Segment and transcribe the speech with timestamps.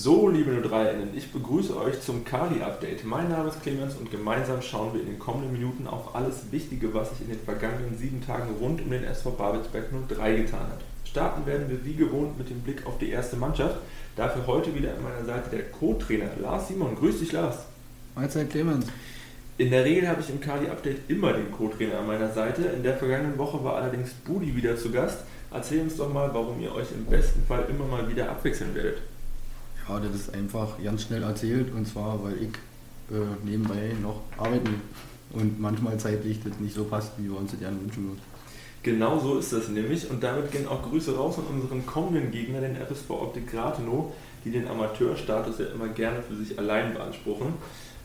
[0.00, 3.04] So, liebe 03-Innen, ich begrüße euch zum Kali-Update.
[3.04, 6.94] Mein Name ist Clemens und gemeinsam schauen wir in den kommenden Minuten auf alles Wichtige,
[6.94, 10.82] was sich in den vergangenen sieben Tagen rund um den SV Babelsberg 03 getan hat.
[11.04, 13.74] Starten werden wir wie gewohnt mit dem Blick auf die erste Mannschaft.
[14.14, 16.94] Dafür heute wieder an meiner Seite der Co-Trainer Lars Simon.
[16.94, 17.64] Grüß dich, Lars.
[18.14, 18.86] Mahlzeit, Clemens.
[19.56, 22.62] In der Regel habe ich im Kali-Update immer den Co-Trainer an meiner Seite.
[22.66, 25.24] In der vergangenen Woche war allerdings Budi wieder zu Gast.
[25.50, 28.98] Erzähl uns doch mal, warum ihr euch im besten Fall immer mal wieder abwechseln werdet.
[29.88, 32.50] Ja, das ist einfach ganz schnell erzählt und zwar, weil ich
[33.10, 34.82] äh, nebenbei noch arbeiten
[35.32, 38.20] und manchmal zeitlich das nicht so passt, wie wir uns das gerne wünschen würden.
[38.82, 42.60] Genau so ist das nämlich und damit gehen auch Grüße raus an unseren kommenden Gegner,
[42.60, 44.12] den FSV Optik Gratenow,
[44.44, 47.54] die den Amateurstatus ja immer gerne für sich allein beanspruchen.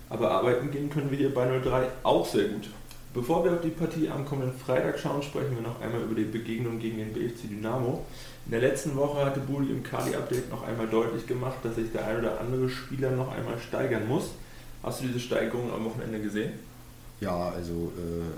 [0.09, 2.69] Aber arbeiten gehen können wir hier bei 03 auch sehr gut.
[3.13, 6.23] Bevor wir auf die Partie am kommenden Freitag schauen, sprechen wir noch einmal über die
[6.23, 8.03] Begegnung gegen den BFC Dynamo.
[8.45, 12.07] In der letzten Woche hatte Buli im Kali-Update noch einmal deutlich gemacht, dass sich der
[12.07, 14.31] ein oder andere Spieler noch einmal steigern muss.
[14.81, 16.53] Hast du diese Steigerung am Wochenende gesehen?
[17.21, 18.33] Ja, also äh,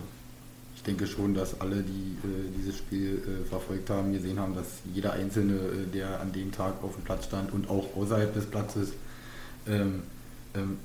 [0.75, 4.67] ich denke schon, dass alle, die äh, dieses Spiel äh, verfolgt haben, gesehen haben, dass
[4.93, 8.45] jeder Einzelne, äh, der an dem Tag auf dem Platz stand und auch außerhalb des
[8.45, 8.91] Platzes,
[9.67, 10.03] ähm,
[10.53, 10.77] ähm,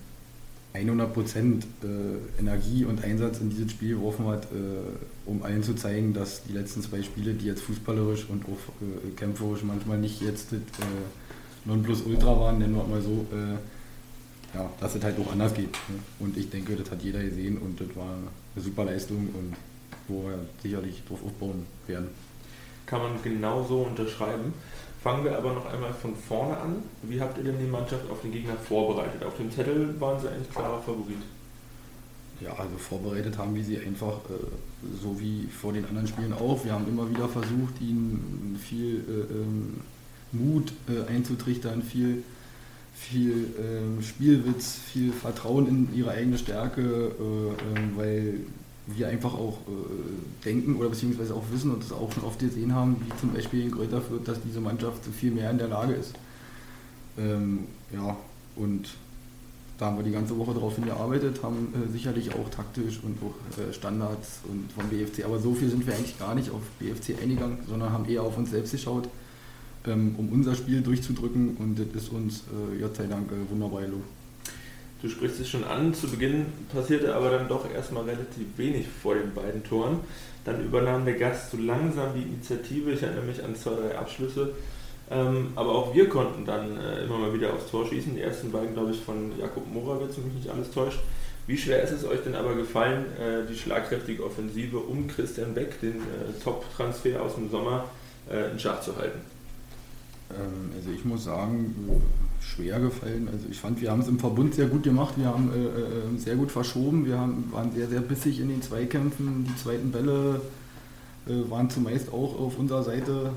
[0.72, 5.74] 100 Prozent äh, Energie und Einsatz in dieses Spiel geworfen hat, äh, um allen zu
[5.74, 10.22] zeigen, dass die letzten zwei Spiele, die jetzt fußballerisch und auch äh, kämpferisch manchmal nicht
[10.22, 15.32] jetzt das äh, Nonplusultra waren, nennen wir mal so, äh, ja, dass es halt auch
[15.32, 15.72] anders geht.
[15.72, 15.98] Ne?
[16.20, 18.14] Und ich denke, das hat jeder gesehen und das war
[18.54, 19.54] eine super Leistung und
[20.08, 22.08] wo wir sicherlich drauf aufbauen werden.
[22.86, 24.52] Kann man genau so unterschreiben.
[25.02, 26.82] Fangen wir aber noch einmal von vorne an.
[27.02, 29.24] Wie habt ihr denn die Mannschaft auf den Gegner vorbereitet?
[29.24, 31.22] Auf dem Zettel waren sie eigentlich klarer Favorit.
[32.40, 36.64] Ja, also vorbereitet haben wir sie einfach äh, so wie vor den anderen Spielen auch.
[36.64, 39.80] Wir haben immer wieder versucht, ihnen viel äh, ähm,
[40.32, 42.22] Mut äh, einzutrichtern, viel,
[42.94, 48.40] viel ähm, Spielwitz, viel Vertrauen in ihre eigene Stärke, äh, ähm, weil
[48.86, 52.74] wir einfach auch äh, denken oder beziehungsweise auch wissen und das auch schon oft gesehen
[52.74, 55.68] haben, wie zum Beispiel in Kräuter führt, dass diese Mannschaft so viel mehr in der
[55.68, 56.14] Lage ist.
[57.18, 58.16] Ähm, ja,
[58.56, 58.90] und
[59.78, 63.58] da haben wir die ganze Woche darauf hingearbeitet, haben äh, sicherlich auch taktisch und auch
[63.58, 67.20] äh, Standards und vom BFC, aber so viel sind wir eigentlich gar nicht auf BFC
[67.20, 69.08] eingegangen, sondern haben eher auf uns selbst geschaut,
[69.86, 73.80] ähm, um unser Spiel durchzudrücken und das ist uns, äh, Gott sei Dank, äh, wunderbar
[73.80, 74.04] gelungen.
[75.02, 79.14] Du sprichst es schon an, zu Beginn passierte aber dann doch erstmal relativ wenig vor
[79.14, 80.00] den beiden Toren.
[80.44, 84.52] Dann übernahm der Gast so langsam die Initiative, ich erinnere mich an zwei, drei Abschlüsse.
[85.10, 88.14] Ähm, aber auch wir konnten dann äh, immer mal wieder aufs Tor schießen.
[88.14, 91.00] Die ersten beiden, glaube ich, von Jakob Morawitz, wenn mich nicht alles täuscht.
[91.46, 95.80] Wie schwer ist es euch denn aber gefallen, äh, die schlagkräftige Offensive um Christian Beck,
[95.80, 97.86] den äh, Top-Transfer aus dem Sommer,
[98.30, 99.20] äh, in Schach zu halten?
[100.30, 101.74] Ähm, also ich muss sagen,
[102.40, 103.28] schwer gefallen.
[103.30, 105.14] Also ich fand, wir haben es im Verbund sehr gut gemacht.
[105.16, 107.06] Wir haben äh, äh, sehr gut verschoben.
[107.06, 109.46] Wir haben, waren sehr, sehr bissig in den Zweikämpfen.
[109.48, 110.40] Die zweiten Bälle
[111.26, 113.32] äh, waren zumeist auch auf unserer Seite.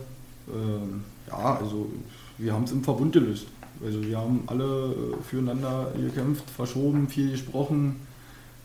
[0.48, 1.90] Ähm, ja, also
[2.38, 3.48] wir haben es im Verbund gelöst.
[3.86, 7.98] Also wir haben alle äh, füreinander gekämpft, verschoben, viel gesprochen,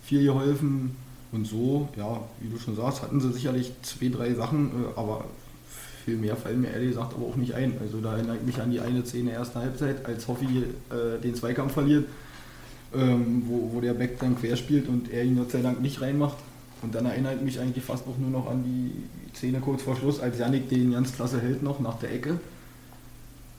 [0.03, 0.97] viel geholfen.
[1.31, 5.25] Und so, ja, wie du schon sagst, hatten sie sicherlich zwei, drei Sachen, äh, aber
[6.09, 7.75] viel mehr fallen mir ehrlich gesagt aber auch nicht ein.
[7.81, 11.35] Also da erinnere ich mich an die eine Szene erster Halbzeit, als Hoffi äh, den
[11.35, 12.07] Zweikampf verliert,
[12.95, 16.01] ähm, wo, wo der Beck dann quer spielt und er ihn Gott sei Dank nicht
[16.01, 16.39] reinmacht.
[16.81, 19.97] Und dann erinnere ich mich eigentlich fast auch nur noch an die Szene kurz vor
[19.97, 22.41] Schluss, als Janik den ganz klasse hält noch nach der Ecke.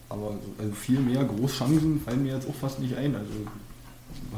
[0.10, 3.16] Aber also viel mehr Großchancen fallen mir jetzt auch fast nicht ein.
[3.16, 3.30] Also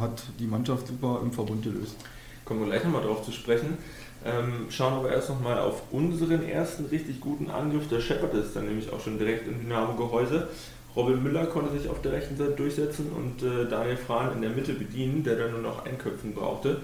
[0.01, 1.95] hat die Mannschaft super im Verbund gelöst.
[2.43, 3.77] Kommen wir gleich nochmal drauf zu sprechen.
[4.23, 7.87] Ähm, schauen aber erst nochmal auf unseren ersten richtig guten Angriff.
[7.89, 10.47] Der Shepard ist dann nämlich auch schon direkt im Dynamo-Gehäuse.
[10.95, 14.51] Robin Müller konnte sich auf der rechten Seite durchsetzen und äh, Daniel Frahn in der
[14.51, 16.81] Mitte bedienen, der dann nur noch Einköpfen brauchte.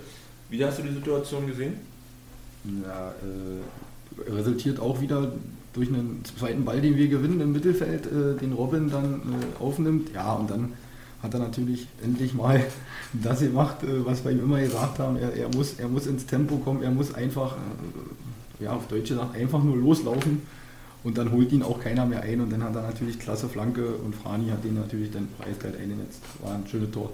[0.49, 1.75] Wie hast du die Situation gesehen?
[2.83, 5.31] Ja, äh, resultiert auch wieder
[5.73, 10.09] durch einen zweiten Ball, den wir gewinnen im Mittelfeld, äh, den Robin dann äh, aufnimmt.
[10.13, 10.73] Ja, und dann
[11.21, 12.63] hat er natürlich endlich mal
[13.13, 15.17] das gemacht, äh, was wir ihm immer gesagt haben.
[15.17, 17.55] Er, er, muss, er muss ins Tempo kommen, er muss einfach,
[18.59, 20.41] äh, ja, auf Deutsch gesagt, einfach nur loslaufen
[21.03, 23.85] und dann holt ihn auch keiner mehr ein und dann hat er natürlich klasse Flanke
[23.87, 26.21] und Frani hat den natürlich dann eiskalt eingenetzt.
[26.43, 27.11] War ein schönes Tor.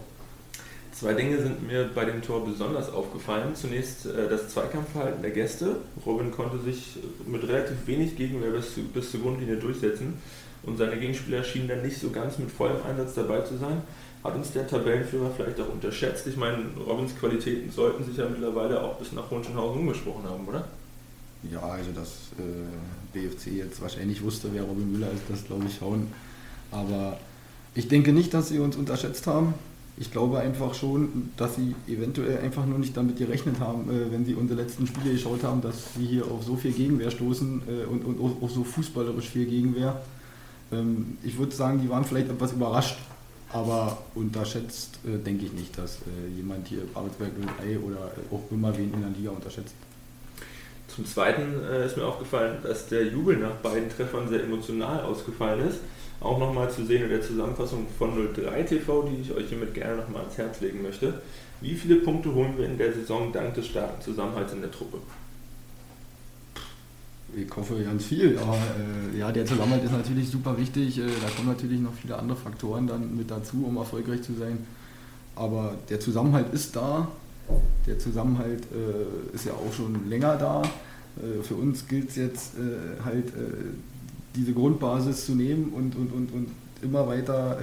[0.91, 3.55] Zwei Dinge sind mir bei dem Tor besonders aufgefallen.
[3.55, 5.77] Zunächst äh, das Zweikampfverhalten der Gäste.
[6.05, 10.15] Robin konnte sich mit relativ wenig Gegenwehr bis, bis zur Grundlinie durchsetzen
[10.63, 13.81] und seine Gegenspieler schienen dann nicht so ganz mit vollem Einsatz dabei zu sein.
[14.23, 16.25] Hat uns der Tabellenführer vielleicht auch unterschätzt?
[16.27, 20.65] Ich meine, Robins Qualitäten sollten sich ja mittlerweile auch bis nach Hohenschönhausen umgesprochen haben, oder?
[21.51, 22.43] Ja, also dass äh,
[23.11, 26.07] BFC jetzt wahrscheinlich wusste, wer Robin Müller ist, das glaube ich schon.
[26.71, 27.17] Aber
[27.75, 29.55] Ich denke nicht, dass sie uns unterschätzt haben.
[29.97, 34.25] Ich glaube einfach schon, dass sie eventuell einfach nur nicht damit gerechnet haben, äh, wenn
[34.25, 37.85] sie unsere letzten Spiele geschaut haben, dass sie hier auf so viel Gegenwehr stoßen äh,
[37.85, 40.01] und, und auch so fußballerisch viel Gegenwehr.
[40.73, 42.97] Ähm, ich würde sagen, die waren vielleicht etwas überrascht,
[43.51, 45.99] aber unterschätzt äh, denke ich nicht, dass
[46.35, 49.75] jemand hier Babelsberg 03 oder auch immer wen in der Liga unterschätzt.
[50.87, 55.79] Zum Zweiten ist mir aufgefallen, dass der Jubel nach beiden Treffern sehr emotional ausgefallen ist
[56.23, 59.97] auch nochmal zu sehen in der Zusammenfassung von 03 TV, die ich euch hiermit gerne
[59.97, 61.21] nochmal ans Herz legen möchte.
[61.61, 64.99] Wie viele Punkte holen wir in der Saison dank des starken Zusammenhalts in der Truppe?
[67.35, 70.99] Ich hoffe ganz viel, aber äh, ja, der Zusammenhalt ist natürlich super wichtig.
[70.99, 74.59] Äh, da kommen natürlich noch viele andere Faktoren dann mit dazu, um erfolgreich zu sein.
[75.35, 77.07] Aber der Zusammenhalt ist da.
[77.87, 80.61] Der Zusammenhalt äh, ist ja auch schon länger da.
[81.17, 83.73] Äh, für uns gilt es jetzt äh, halt äh,
[84.35, 86.47] diese Grundbasis zu nehmen und, und, und, und
[86.81, 87.59] immer weiter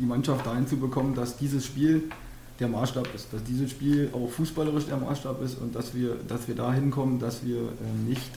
[0.00, 2.02] die Mannschaft dahin zu bekommen, dass dieses Spiel
[2.58, 6.48] der Maßstab ist, dass dieses Spiel auch fußballerisch der Maßstab ist und dass wir, dass
[6.48, 7.68] wir dahin kommen, dass wir
[8.08, 8.28] nicht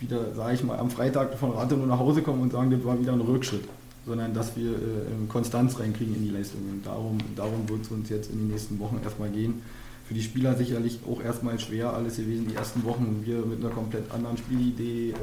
[0.00, 2.98] wieder, sage ich mal, am Freitag von Rathenow nach Hause kommen und sagen, das war
[2.98, 3.64] wieder ein Rückschritt,
[4.06, 6.80] sondern dass wir äh, Konstanz reinkriegen in die Leistungen.
[6.84, 9.62] Darum, darum wird es uns jetzt in den nächsten Wochen erstmal gehen
[10.10, 13.22] für die Spieler sicherlich auch erstmal schwer alles gewesen, die ersten Wochen.
[13.24, 15.14] Wir mit einer komplett anderen Spielidee, äh, äh,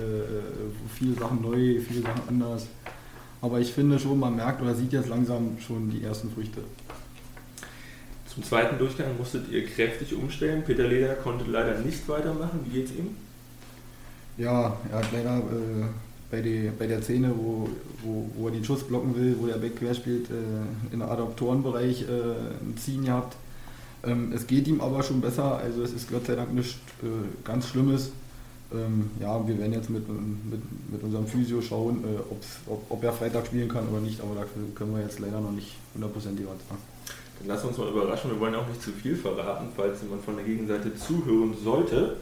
[0.97, 2.67] viele Sachen neu, viele Sachen anders.
[3.41, 6.61] Aber ich finde schon, man merkt oder sieht jetzt langsam schon die ersten Früchte.
[8.33, 10.63] Zum zweiten Durchgang musstet ihr kräftig umstellen.
[10.65, 12.61] Peter Leder konnte leider nicht weitermachen.
[12.63, 13.17] Wie geht's ihm?
[14.37, 15.85] Ja, er hat leider äh,
[16.29, 17.69] bei, die, bei der Szene, wo,
[18.03, 21.09] wo, wo er den Schuss blocken will, wo der Back quer spielt, äh, in der
[21.09, 22.05] Adaptorenbereich äh,
[22.61, 23.35] ein Ziehen gehabt
[24.07, 27.07] ähm, es geht ihm aber schon besser, also es ist Gott sei Dank nichts äh,
[27.43, 28.11] ganz Schlimmes.
[28.73, 33.13] Ähm, ja, wir werden jetzt mit, mit, mit unserem Physio schauen, äh, ob, ob er
[33.13, 36.67] Freitag spielen kann oder nicht, aber dafür können wir jetzt leider noch nicht hundertprozentig was
[36.67, 36.81] sagen.
[37.39, 40.23] Dann lassen wir uns mal überraschen, wir wollen auch nicht zu viel verraten, falls jemand
[40.23, 42.17] von der Gegenseite zuhören sollte.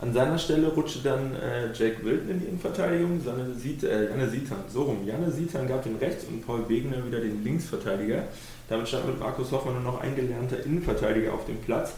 [0.00, 4.30] An seiner Stelle rutschte dann äh, Jack Wilton in die Innenverteidigung, Janne, Siet, äh, Janne
[4.30, 5.06] Sietan, so rum.
[5.06, 8.24] Janne Sietan gab den Rechts- und Paul Wegener wieder den Linksverteidiger.
[8.70, 11.92] Damit stand mit Markus Hoffmann nur noch ein gelernter Innenverteidiger auf dem Platz.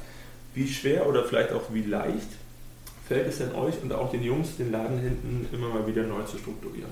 [0.55, 2.29] Wie schwer oder vielleicht auch wie leicht
[3.07, 6.23] fällt es denn euch und auch den Jungs, den Laden hinten immer mal wieder neu
[6.23, 6.91] zu strukturieren?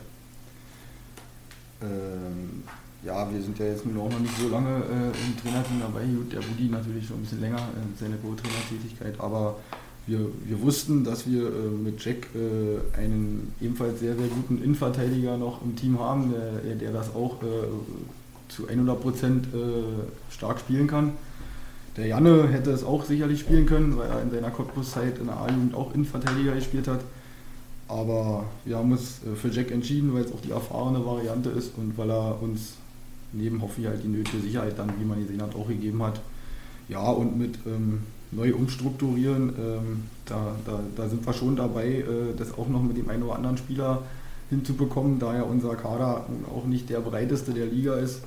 [1.83, 2.63] Ähm,
[3.03, 6.05] ja, wir sind ja jetzt nur auch noch nicht so lange äh, im Trainerteam dabei.
[6.05, 9.57] Gut, der Budi natürlich schon ein bisschen länger, äh, seine Co-Trainertätigkeit, aber
[10.07, 15.37] wir, wir wussten, dass wir äh, mit Jack äh, einen ebenfalls sehr, sehr guten Innenverteidiger
[15.37, 16.33] noch im Team haben,
[16.65, 17.47] der, der das auch äh,
[18.49, 21.13] zu 100 Prozent äh, stark spielen kann.
[21.97, 25.37] Der Janne hätte es auch sicherlich spielen können, weil er in seiner Cottbus-Zeit in der
[25.37, 27.01] A-Jugend auch Innenverteidiger gespielt hat.
[27.89, 31.73] Aber wir haben uns äh, für Jack entschieden, weil es auch die erfahrene Variante ist
[31.77, 32.75] und weil er uns
[33.33, 36.21] neben Hoffi halt die nötige Sicherheit dann, wie man gesehen hat, auch gegeben hat.
[36.91, 38.03] Ja, und mit ähm,
[38.33, 42.05] neu umstrukturieren, ähm, da, da, da sind wir schon dabei, äh,
[42.37, 44.03] das auch noch mit dem einen oder anderen Spieler
[44.51, 48.23] hinzubekommen, da ja unser Kader auch nicht der breiteste der Liga ist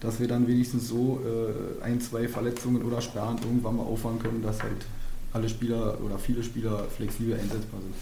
[0.00, 4.42] dass wir dann wenigstens so äh, ein, zwei Verletzungen oder Sperren irgendwann mal auffangen können,
[4.42, 4.86] dass halt
[5.32, 7.94] alle Spieler oder viele Spieler flexibel einsetzbar sind.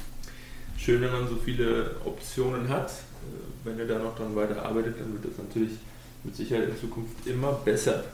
[0.76, 2.90] Schön, wenn man so viele Optionen hat.
[2.90, 5.78] Äh, wenn ihr da noch dran weiter arbeitet, dann wird das natürlich
[6.24, 8.04] mit Sicherheit in Zukunft immer besser.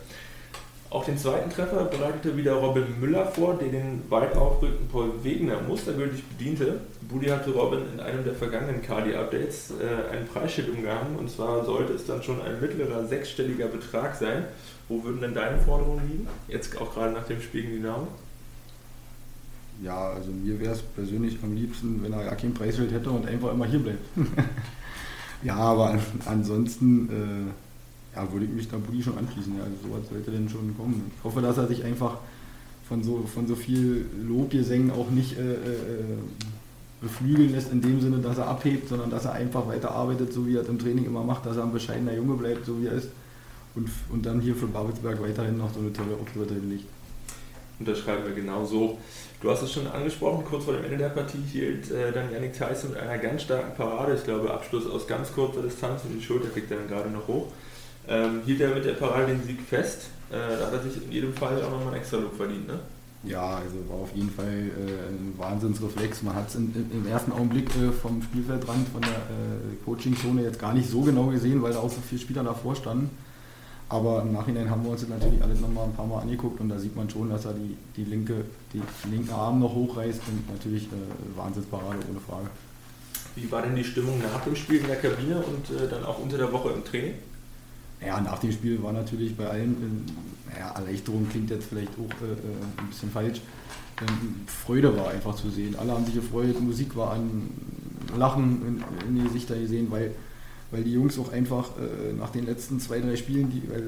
[0.90, 5.61] Auch den zweiten Treffer bereitete wieder Robin Müller vor, der den weit aufgerückten Paul Wegner
[5.62, 6.80] mustergültig bediente.
[7.09, 11.92] Budi hatte Robin in einem der vergangenen Kadi-Updates äh, ein Preisschild umgehangen und zwar sollte
[11.92, 14.47] es dann schon ein mittlerer sechsstelliger Betrag sein.
[14.88, 16.28] Wo würden denn deine Forderungen liegen?
[16.49, 18.09] Jetzt auch gerade nach dem Spiel gegen Dynamo?
[19.85, 23.28] Ja, also mir wäre es persönlich am liebsten, wenn er ja kein Preisschild hätte und
[23.28, 24.00] einfach immer hier bleibt.
[25.44, 27.47] ja, aber ansonsten.
[27.49, 27.69] Äh
[28.14, 29.57] ja, würde ich mich da Budi schon anschließen.
[29.57, 29.64] Ja.
[29.64, 31.11] Also sowas sollte denn schon kommen.
[31.17, 32.19] Ich hoffe, dass er sich einfach
[32.88, 36.19] von so, von so viel Lobgesängen auch nicht äh, äh,
[37.00, 40.47] beflügeln lässt in dem Sinne, dass er abhebt, sondern dass er einfach weiter arbeitet, so
[40.47, 42.87] wie er es im Training immer macht, dass er ein bescheidener Junge bleibt, so wie
[42.87, 43.09] er ist
[43.75, 46.85] und, und dann hier für Babelsberg weiterhin noch so eine tolle Auftritte hinlegt.
[47.79, 48.99] Unterschreiben wir genau so.
[49.40, 52.52] Du hast es schon angesprochen, kurz vor dem Ende der Partie hielt äh, dann Yannick
[52.52, 56.23] Tyson mit einer ganz starken Parade, ich glaube Abschluss aus ganz kurzer Distanz und die
[56.23, 57.47] Schulter kriegt er dann gerade noch hoch
[58.09, 60.09] ähm, hielt er mit der Parade den Sieg fest.
[60.30, 62.78] Äh, da hat er sich in jedem Fall auch nochmal einen extra Look verdient, ne?
[63.23, 66.23] Ja, also war auf jeden Fall äh, ein Wahnsinnsreflex.
[66.23, 70.73] Man hat es im ersten Augenblick äh, vom Spielfeldrand, von der äh, Coachingzone jetzt gar
[70.73, 73.11] nicht so genau gesehen, weil da auch so viele Spieler davor standen.
[73.90, 76.69] Aber im Nachhinein haben wir uns das natürlich alles nochmal ein paar Mal angeguckt und
[76.69, 80.21] da sieht man schon, dass er die, die, linke, die, die linken Arm noch hochreißt
[80.28, 82.47] und natürlich äh, Wahnsinnsparade ohne Frage.
[83.35, 86.21] Wie war denn die Stimmung nach dem Spiel in der Kabine und äh, dann auch
[86.21, 87.14] unter der Woche im Training?
[88.04, 90.07] Ja, nach dem Spiel war natürlich bei allen,
[90.54, 93.40] äh, ja, Erleichterung klingt jetzt vielleicht auch äh, äh, ein bisschen falsch.
[94.00, 95.76] Ähm, Freude war einfach zu sehen.
[95.78, 97.50] Alle haben sich gefreut, Musik war an,
[98.16, 100.12] Lachen in, in die Gesichter gesehen, weil,
[100.71, 103.87] weil die Jungs auch einfach äh, nach den letzten zwei, drei Spielen, die, weil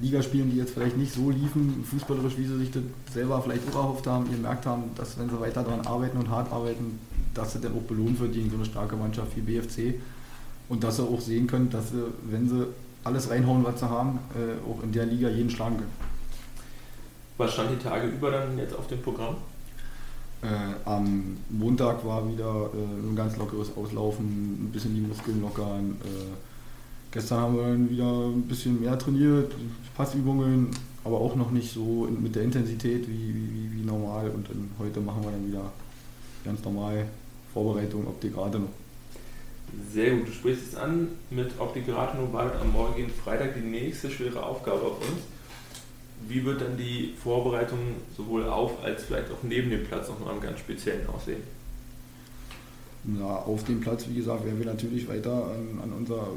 [0.00, 3.82] Ligaspielen, die jetzt vielleicht nicht so liefen, fußballerisch, wie sie sich das selber vielleicht auch
[3.82, 7.00] erhofft haben, gemerkt haben, dass wenn sie weiter daran arbeiten und hart arbeiten,
[7.34, 10.00] dass sie dann auch belohnt wird gegen so eine starke Mannschaft wie BFC
[10.68, 12.68] und dass sie auch sehen können, dass sie, wenn sie
[13.04, 16.10] alles reinhauen, was sie haben, äh, auch in der Liga jeden schlagen können.
[17.38, 19.36] Was stand die Tage über dann jetzt auf dem Programm?
[20.42, 20.46] Äh,
[20.84, 25.96] am Montag war wieder äh, ein ganz lockeres Auslaufen, ein bisschen die Muskeln lockern.
[26.02, 26.36] Äh,
[27.10, 29.52] gestern haben wir dann wieder ein bisschen mehr trainiert,
[29.96, 30.68] Passübungen,
[31.04, 34.30] aber auch noch nicht so in, mit der Intensität wie, wie, wie normal.
[34.30, 35.72] Und heute machen wir dann wieder
[36.44, 37.06] ganz normal
[37.52, 38.68] Vorbereitung, Optik Rathenow.
[39.92, 41.08] Sehr gut, du sprichst es an.
[41.30, 45.22] Mit Rathenow wartet am morgigen Freitag die nächste schwere Aufgabe auf uns.
[46.28, 47.78] Wie wird dann die Vorbereitung
[48.16, 51.42] sowohl auf als vielleicht auch neben dem Platz noch mal im ganz Speziellen aussehen?
[53.02, 56.28] Na, auf dem Platz, wie gesagt, werden wir natürlich weiter an, an unserer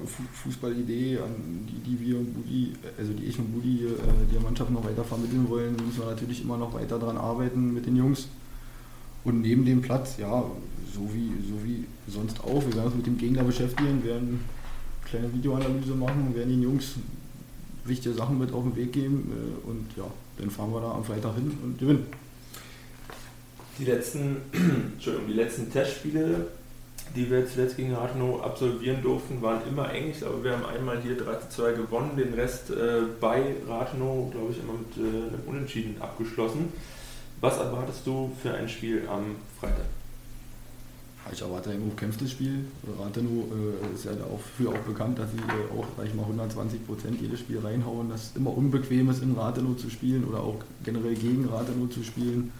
[0.43, 4.71] Fußballidee, an die, die wir und Budi, also die ich und Budi äh, der Mannschaft
[4.71, 8.29] noch weiter vermitteln wollen, müssen wir natürlich immer noch weiter daran arbeiten mit den Jungs.
[9.23, 10.43] Und neben dem Platz, ja,
[10.93, 14.39] so wie, so wie sonst auch, wir werden uns mit dem Gegner beschäftigen, werden
[15.01, 16.95] eine kleine Videoanalyse machen, werden den Jungs
[17.85, 20.05] wichtige Sachen mit auf den Weg geben äh, und ja,
[20.37, 22.05] dann fahren wir da am Freitag hin und gewinnen.
[23.79, 24.37] Die letzten,
[24.93, 26.47] Entschuldigung, die letzten Testspiele,
[27.15, 30.11] die wir zuletzt gegen Rathenow absolvieren durften, waren immer eng.
[30.11, 34.31] Ich glaube, wir haben einmal hier 3 zu 2 gewonnen, den Rest äh, bei Rathenow,
[34.31, 36.71] glaube ich, immer mit äh, einem Unentschieden abgeschlossen.
[37.43, 39.83] Was erwartest du für ein Spiel am Freitag?
[41.29, 42.63] Ich erwarte ein umkämpftes Spiel.
[42.97, 46.87] Rathenow äh, ist ja dafür auch bekannt, dass sie äh, auch, sag ich mal, 120
[46.87, 48.09] Prozent jedes Spiel reinhauen.
[48.09, 52.01] Dass es immer unbequem ist, in Rathenow zu spielen oder auch generell gegen Rathenow zu
[52.01, 52.53] spielen.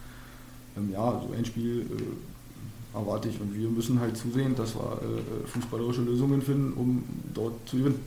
[0.76, 3.40] Ähm, ja, so ein Spiel äh, erwarte ich.
[3.40, 8.02] Und wir müssen halt zusehen, dass wir äh, fußballerische Lösungen finden, um dort zu gewinnen.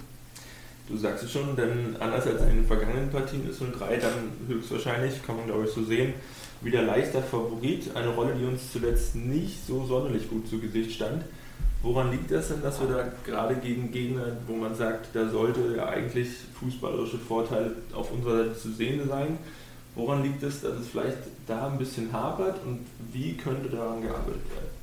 [0.90, 4.12] Du sagst es schon, denn anders als in den vergangenen Partien ist 03 dann
[4.46, 6.12] höchstwahrscheinlich, kann man glaube ich so sehen,
[6.66, 7.94] wieder leichter Favorit.
[7.94, 11.24] Eine Rolle, die uns zuletzt nicht so sonderlich gut zu Gesicht stand.
[11.82, 15.76] Woran liegt das denn, dass wir da gerade gegen Gegner, wo man sagt, da sollte
[15.76, 19.38] ja eigentlich fußballerische Vorteile auf unserer Seite zu sehen sein?
[19.94, 22.80] Woran liegt es, dass es vielleicht da ein bisschen hapert und
[23.12, 24.75] wie könnte daran gearbeitet werden?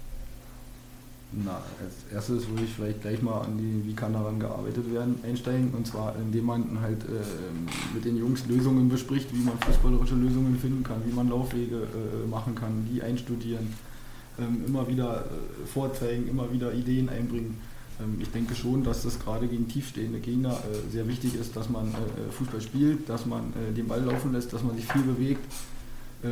[1.36, 5.16] Na, als erstes würde ich vielleicht gleich mal an die, wie kann daran gearbeitet werden,
[5.24, 5.72] einsteigen.
[5.74, 10.58] Und zwar, indem man halt äh, mit den Jungs Lösungen bespricht, wie man fußballerische Lösungen
[10.60, 13.74] finden kann, wie man Laufwege äh, machen kann, die einstudieren,
[14.38, 17.58] ähm, immer wieder äh, vorzeigen, immer wieder Ideen einbringen.
[18.00, 21.70] Ähm, ich denke schon, dass das gerade gegen tiefstehende Gegner äh, sehr wichtig ist, dass
[21.70, 25.04] man äh, Fußball spielt, dass man äh, den Ball laufen lässt, dass man sich viel
[25.04, 25.44] bewegt,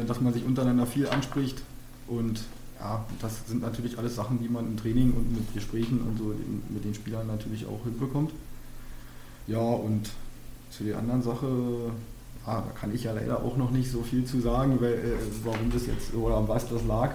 [0.08, 1.62] dass man sich untereinander viel anspricht
[2.08, 2.46] und
[2.82, 6.34] ja, das sind natürlich alles Sachen, die man im Training und mit Gesprächen und so
[6.70, 8.32] mit den Spielern natürlich auch hinbekommt.
[9.46, 10.10] Ja, und
[10.72, 11.46] zu der anderen Sache,
[12.46, 15.18] ah, da kann ich ja leider auch noch nicht so viel zu sagen, weil, äh,
[15.44, 17.12] warum das jetzt oder an was das lag.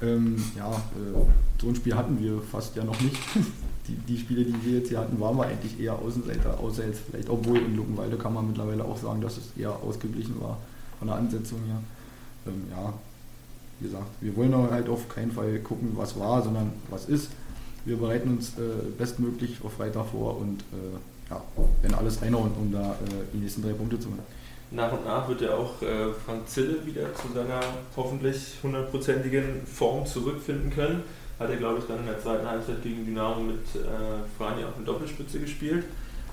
[0.00, 3.16] Ähm, ja, äh, so ein Spiel hatten wir fast ja noch nicht.
[3.86, 7.02] Die, die, Spiele, die wir jetzt hier hatten, waren wir eigentlich eher Außenseiter, außer jetzt
[7.06, 10.56] vielleicht, obwohl in Luckenwalde kann man mittlerweile auch sagen, dass es eher ausgeglichen war
[10.98, 11.82] von der Ansetzung her.
[12.46, 12.94] Ähm, ja,
[13.84, 17.30] wie gesagt, wir wollen halt auf keinen Fall gucken, was war, sondern was ist.
[17.84, 18.62] Wir bereiten uns äh,
[18.96, 21.42] bestmöglich auf Freitag vor und äh, ja,
[21.82, 22.94] werden alles reinhauen, um da äh,
[23.34, 24.22] die nächsten drei Punkte zu machen.
[24.70, 27.60] Nach und nach wird ja auch äh, Frank Zille wieder zu seiner
[27.94, 31.02] hoffentlich hundertprozentigen Form zurückfinden können.
[31.38, 34.76] Hat er, glaube ich, dann in der zweiten Halbzeit gegen Dynamo mit äh, Frani auf
[34.78, 35.84] der Doppelspitze gespielt.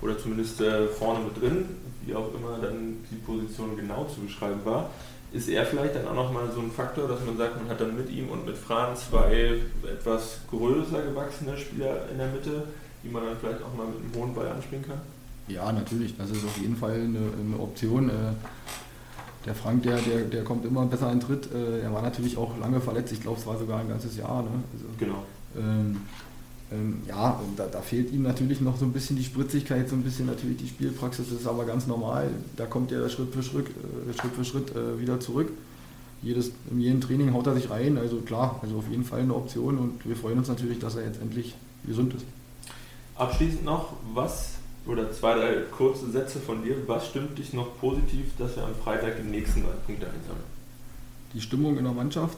[0.02, 1.66] Oder zumindest äh, vorne mit drin,
[2.06, 4.90] wie auch immer dann die Position genau zu beschreiben war
[5.34, 7.96] ist er vielleicht dann auch nochmal so ein Faktor, dass man sagt, man hat dann
[7.96, 12.64] mit ihm und mit Franz zwei etwas größer gewachsene Spieler in der Mitte,
[13.04, 15.00] die man dann vielleicht auch mal mit einem hohen Ball anspielen kann?
[15.48, 16.18] Ja, natürlich.
[16.18, 18.10] Das ist auf jeden Fall eine, eine Option.
[18.10, 18.14] Äh,
[19.46, 21.50] der Frank, der, der, der kommt immer besser in Tritt.
[21.54, 23.12] Äh, er war natürlich auch lange verletzt.
[23.14, 24.44] Ich glaube, es war sogar ein ganzes Jahr.
[24.44, 24.50] Ne?
[24.74, 25.24] Also, genau.
[25.58, 26.02] Ähm,
[26.72, 30.04] ähm, ja, da, da, fehlt ihm natürlich noch so ein bisschen die Spritzigkeit, so ein
[30.04, 32.30] bisschen natürlich die Spielpraxis, das ist aber ganz normal.
[32.56, 35.52] Da kommt er Schritt für Schritt, äh, Schritt, für Schritt äh, wieder zurück.
[36.22, 39.36] Jedes, in jedem Training haut er sich rein, also klar, also auf jeden Fall eine
[39.36, 42.26] Option und wir freuen uns natürlich, dass er jetzt endlich gesund ist.
[43.16, 44.54] Abschließend noch, was
[44.86, 48.76] oder zwei, drei kurze Sätze von dir, was stimmt dich noch positiv, dass wir am
[48.84, 50.46] Freitag die nächsten neun Punkte einsammeln?
[51.34, 52.38] Die Stimmung in der Mannschaft,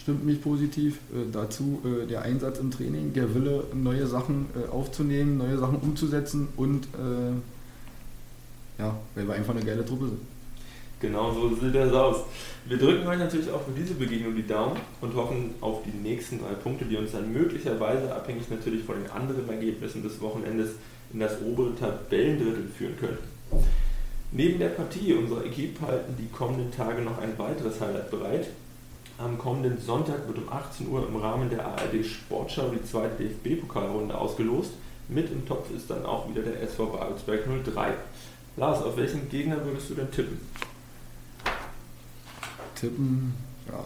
[0.00, 0.98] stimmt mich positiv.
[1.12, 5.76] Äh, dazu äh, der Einsatz im Training, der Wille, neue Sachen äh, aufzunehmen, neue Sachen
[5.76, 7.32] umzusetzen und äh,
[8.80, 10.20] ja, weil wir einfach eine geile Truppe sind.
[11.00, 12.24] Genau so sieht das aus.
[12.66, 16.40] Wir drücken euch natürlich auch für diese Begegnung die Daumen und hoffen auf die nächsten
[16.40, 20.70] drei Punkte, die uns dann möglicherweise, abhängig natürlich von den anderen Ergebnissen des Wochenendes,
[21.12, 23.18] in das obere Tabellendrittel führen können.
[24.32, 28.48] Neben der Partie unserer Equipe halten die kommenden Tage noch ein weiteres Highlight bereit.
[29.18, 34.16] Am kommenden Sonntag wird um 18 Uhr im Rahmen der ARD Sportschau die zweite DFB-Pokalrunde
[34.16, 34.70] ausgelost.
[35.08, 37.94] Mit im Topf ist dann auch wieder der SV Babelsberg 03.
[38.56, 40.38] Lars, auf welchen Gegner würdest du denn tippen?
[42.78, 43.34] tippen,
[43.68, 43.84] ja.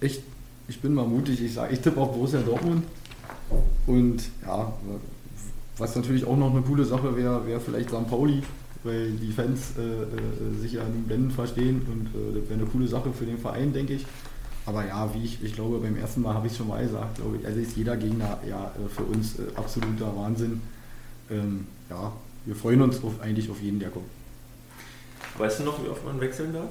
[0.00, 0.22] Ich,
[0.68, 2.84] ich bin mal mutig, ich sage, ich tippe auf Borussia Dortmund.
[3.86, 4.72] Und ja,
[5.76, 8.08] was natürlich auch noch eine coole Sache wäre, wäre vielleicht St.
[8.08, 8.42] Pauli,
[8.84, 12.68] weil die Fans äh, äh, sich ja in Blenden verstehen und äh, das wäre eine
[12.68, 14.06] coole Sache für den Verein, denke ich.
[14.64, 17.16] Aber ja, wie ich, ich glaube, beim ersten Mal habe ich es schon mal gesagt,
[17.16, 20.60] glaube ich, also ist jeder Gegner ja äh, für uns absoluter Wahnsinn.
[21.30, 22.12] Ähm, ja,
[22.44, 24.06] wir freuen uns auf, eigentlich auf jeden, der kommt.
[25.38, 26.70] Weißt du noch, wie oft man wechseln darf?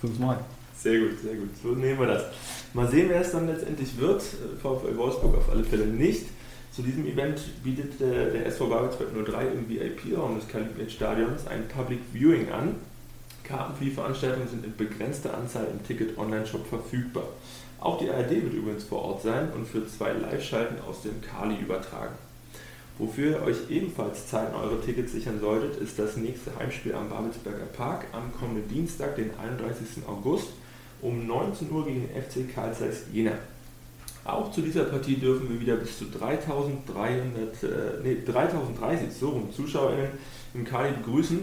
[0.00, 0.38] Fünfmal.
[0.80, 1.48] Sehr gut, sehr gut.
[1.60, 2.24] So nehmen wir das.
[2.72, 4.22] Mal sehen, wer es dann letztendlich wird.
[4.22, 6.26] VfL Wolfsburg auf alle Fälle nicht.
[6.78, 11.98] Zu diesem Event bietet der, der SV Babelsberg 03 im VIP-Raum des Kalibrierstadions ein Public
[12.12, 12.76] Viewing an.
[13.42, 17.24] Karten für die Veranstaltung sind in begrenzter Anzahl im Ticket-Online-Shop verfügbar.
[17.80, 21.56] Auch die ARD wird übrigens vor Ort sein und für zwei Live-Schalten aus dem Kali
[21.56, 22.14] übertragen.
[22.98, 27.66] Wofür ihr euch ebenfalls Zeiten eure Tickets sichern solltet, ist das nächste Heimspiel am Babelsberger
[27.76, 30.06] Park am kommenden Dienstag, den 31.
[30.06, 30.50] August
[31.02, 32.72] um 19 Uhr gegen den FC Karl
[33.12, 33.32] Jena.
[34.28, 37.68] Auch zu dieser Partie dürfen wir wieder bis zu 3300, äh,
[38.04, 40.10] nee, 3030 so rum ZuschauerInnen
[40.52, 41.40] im Kali begrüßen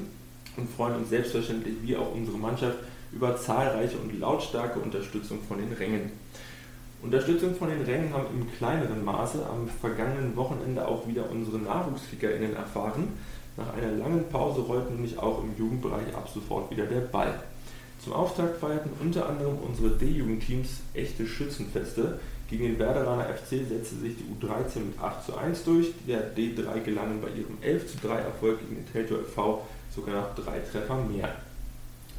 [0.57, 2.77] und freuen uns selbstverständlich wie auch unsere Mannschaft
[3.11, 6.11] über zahlreiche und lautstarke Unterstützung von den Rängen.
[7.01, 12.55] Unterstützung von den Rängen haben im kleineren Maße am vergangenen Wochenende auch wieder unsere NachwuchskickerInnen
[12.55, 13.13] erfahren.
[13.57, 17.33] Nach einer langen Pause rollt nämlich auch im Jugendbereich ab sofort wieder der Ball.
[18.03, 22.19] Zum Auftakt feierten unter anderem unsere D-Jugendteams echte Schützenfeste.
[22.49, 25.93] Gegen den Werderaner FC setzte sich die U13 mit 8 zu 1 durch.
[26.07, 30.35] Der D3 gelangen bei ihrem 11 zu 3 Erfolg gegen den Teltow FV sogar noch
[30.35, 31.35] drei Treffer mehr.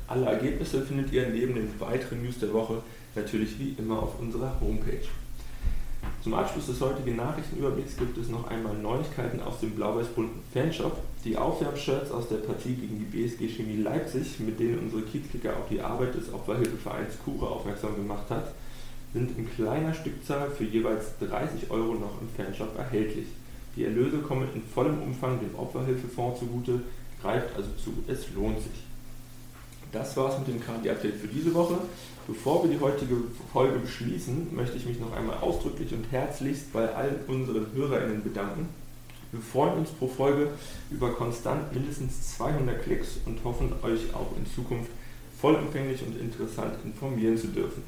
[0.08, 2.82] Alle Ergebnisse findet ihr neben den weiteren News der Woche
[3.14, 5.06] natürlich wie immer auf unserer Homepage.
[6.22, 10.98] Zum Abschluss des heutigen Nachrichtenüberblicks gibt es noch einmal Neuigkeiten aus dem blau-weiß-bunten Fanshop.
[11.24, 15.68] Die Aufwärmshirts aus der Partie gegen die BSG Chemie Leipzig, mit denen unsere Kiezkicker auf
[15.70, 18.54] die Arbeit des Opferhilfevereins Kure aufmerksam gemacht hat,
[19.12, 23.26] sind in kleiner Stückzahl für jeweils 30 Euro noch im Fanshop erhältlich.
[23.76, 26.80] Die Erlöse kommen in vollem Umfang dem Opferhilfefonds zugute,
[27.22, 28.86] greift also zu, es lohnt sich.
[29.92, 31.78] Das war's mit dem KD-Update für diese Woche.
[32.26, 33.16] Bevor wir die heutige
[33.52, 38.68] Folge beschließen, möchte ich mich noch einmal ausdrücklich und herzlichst bei allen unseren HörerInnen bedanken.
[39.32, 40.50] Wir freuen uns pro Folge
[40.90, 44.90] über konstant mindestens 200 Klicks und hoffen, euch auch in Zukunft
[45.40, 47.82] vollumfänglich und interessant informieren zu dürfen.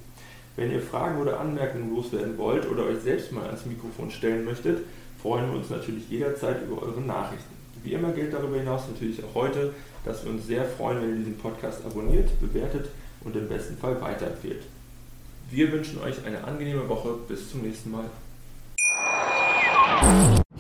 [0.59, 4.85] Wenn ihr Fragen oder Anmerkungen loswerden wollt oder euch selbst mal ans Mikrofon stellen möchtet,
[5.23, 7.55] freuen wir uns natürlich jederzeit über eure Nachrichten.
[7.85, 9.73] Wie immer gilt darüber hinaus natürlich auch heute,
[10.05, 12.89] dass wir uns sehr freuen, wenn ihr diesen Podcast abonniert, bewertet
[13.23, 14.65] und im besten Fall weiterempfehlt.
[15.49, 17.11] Wir wünschen euch eine angenehme Woche.
[17.29, 18.11] Bis zum nächsten Mal.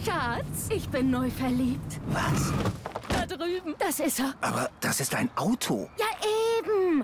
[0.04, 1.98] Schatz, ich bin neu verliebt.
[2.12, 2.52] Was?
[3.08, 3.74] Da drüben.
[3.80, 4.32] Das ist er.
[4.42, 5.90] Aber das ist ein Auto.
[5.98, 6.37] Ja, eben.